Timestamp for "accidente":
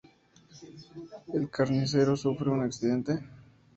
2.63-3.19